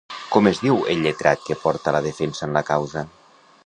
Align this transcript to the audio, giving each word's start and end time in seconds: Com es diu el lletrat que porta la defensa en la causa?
Com 0.35 0.47
es 0.51 0.61
diu 0.63 0.79
el 0.93 1.03
lletrat 1.09 1.45
que 1.51 1.59
porta 1.67 1.97
la 1.99 2.05
defensa 2.09 2.45
en 2.49 2.61
la 2.61 2.69
causa? 2.75 3.07